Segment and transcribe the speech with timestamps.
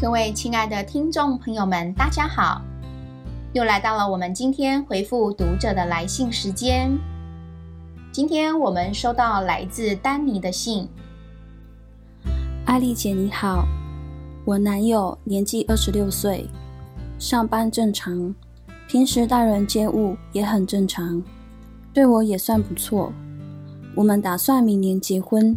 [0.00, 2.62] 各位亲爱的听众朋友们，大家好！
[3.52, 6.96] 又来到了我们今天回复读者的来信时间。
[8.12, 10.88] 今天我们收到来自丹尼的信。
[12.64, 13.66] 艾丽姐你好，
[14.44, 16.48] 我男友年纪二十六岁，
[17.18, 18.32] 上班正常，
[18.86, 21.20] 平时待人接物也很正常，
[21.92, 23.12] 对我也算不错。
[23.96, 25.56] 我们打算明年结婚，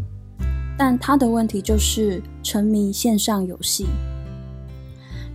[0.75, 3.85] 但他的问题就是沉迷线上游戏。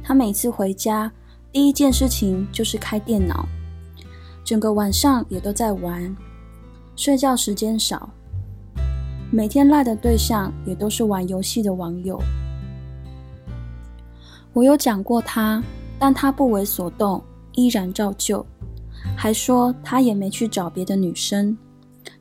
[0.07, 1.11] 他每次回家，
[1.51, 3.45] 第一件事情就是开电脑，
[4.45, 6.17] 整个晚上也都在玩，
[6.95, 8.09] 睡觉时间少。
[9.33, 12.23] 每天赖的对象也都是玩游戏的网友。
[14.53, 15.61] 我有讲过他，
[15.99, 17.21] 但他不为所动，
[17.55, 18.47] 依然照旧，
[19.17, 21.59] 还说他也没去找别的女生，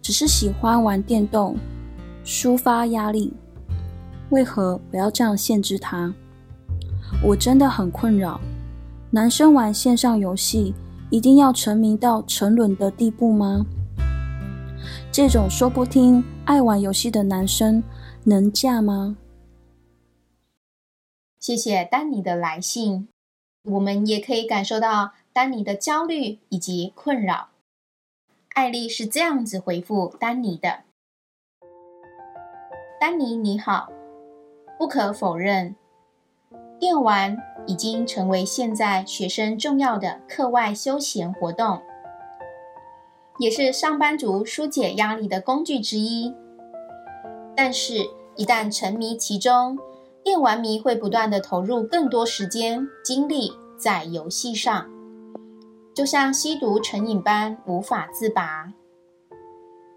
[0.02, 1.56] 只是喜欢玩电动，
[2.26, 3.32] 抒发压力。
[4.32, 6.12] 为何我要这样限制他？
[7.24, 8.40] 我真的很困扰，
[9.12, 10.74] 男生玩线上游戏
[11.10, 13.66] 一定要沉迷到沉沦的地步吗？
[15.12, 17.82] 这种说不听、爱玩游戏的男生
[18.26, 19.18] 能嫁吗？
[21.40, 23.08] 谢谢丹尼的来信，
[23.64, 27.50] 我们也可以感受到丹尼的焦虑以及困扰。
[28.54, 30.84] 艾丽是这样子回复丹尼的
[33.00, 33.92] ：“丹尼你好，
[34.80, 35.76] 不可否认。”
[36.86, 41.82] 电玩已经成为现在学生重要的课外休闲活动，
[43.40, 46.32] 也是上班族疏解压力的工具之一。
[47.58, 49.80] 但是，一旦沉迷其中，
[50.24, 54.88] 电玩迷会不断的投入更多时间精力在游戏上，
[55.96, 58.72] 就像吸毒成瘾般无法自拔。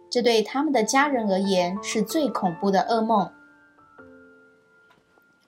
[0.09, 3.31] 这对他们的家人而言是最恐怖的噩梦。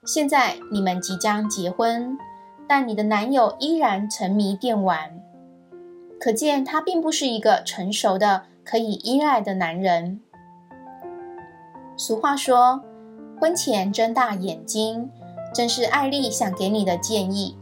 [0.06, 2.16] 现在你们即将结婚，
[2.66, 5.22] 但你的男友依然沉迷电玩，
[6.18, 10.22] 可见他并不是一个成熟的、可以依赖的男人。
[11.98, 12.82] 俗话说
[13.38, 15.10] ：“婚前睁大眼睛”，
[15.54, 17.58] 正是艾丽想给你的建议。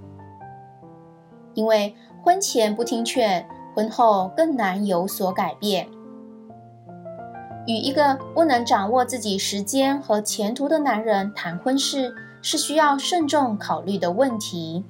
[1.55, 5.89] 因为婚前不听劝，婚后更难有所改变。
[7.67, 12.15] 与一个不能掌握自己时间和前途的男人谈婚事。
[12.41, 14.85] 是需要慎重考虑的问题，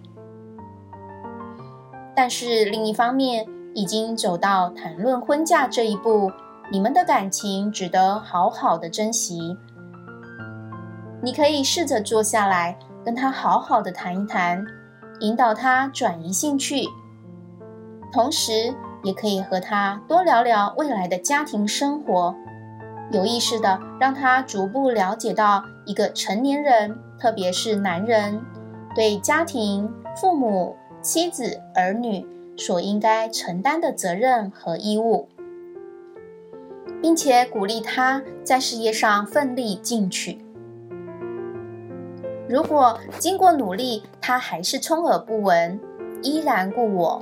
[2.15, 6.31] 但是另一方面，已经走到谈论婚嫁这一步，
[6.71, 9.57] 你们的感情值得好好的珍惜。
[11.23, 14.65] 你可以试着坐下来跟他好好的谈一谈，
[15.21, 16.87] 引导他转移兴趣，
[18.13, 22.35] 同时也可以和他多聊聊未来的家庭生活，
[23.11, 26.99] 有意识的让他逐步了解到一个成年人。
[27.21, 28.41] 特别是男人
[28.95, 32.25] 对家庭、父母、妻子、儿女
[32.57, 35.29] 所应该承担的责任和义务，
[37.03, 40.39] 并且鼓励他在事业上奋力进取。
[42.49, 45.81] 如果经过努力他还是充耳不闻、
[46.23, 47.21] 依然故我，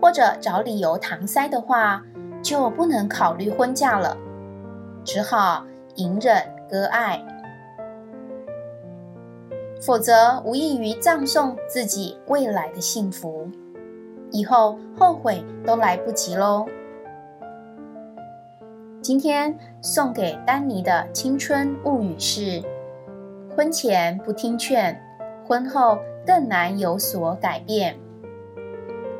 [0.00, 2.02] 或者找理由搪塞的话，
[2.42, 4.16] 就不能考虑婚嫁了，
[5.04, 5.64] 只好
[5.96, 7.22] 隐忍割爱。
[9.80, 13.48] 否则，无异于葬送自己未来的幸福，
[14.30, 16.66] 以后后悔都来不及喽。
[19.00, 22.62] 今天送给丹尼的青春物语是：
[23.56, 24.96] 婚前不听劝，
[25.44, 27.96] 婚后更难有所改变。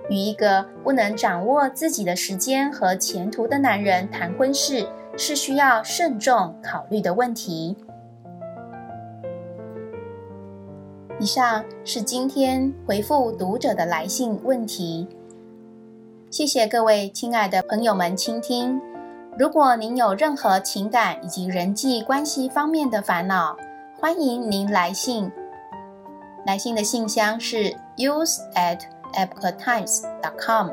[0.08, 4.86] 与一个不能掌握自己的时间和前途的男人谈婚事，
[5.16, 7.76] 是需要慎重考虑的问题。
[11.20, 15.06] 以上是今天回复读者的来信问题，
[16.30, 18.80] 谢谢各位亲爱的朋友们倾听。
[19.38, 23.56] 如果您有任何情感以及人际关系方面的烦恼，
[24.00, 25.30] 欢迎您来信。
[26.44, 28.80] 来信的信箱是 use at
[29.14, 30.70] epictimes dot com。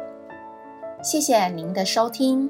[1.03, 2.49] 谢谢您的收听。